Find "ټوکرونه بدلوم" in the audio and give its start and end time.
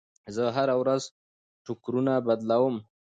1.63-2.75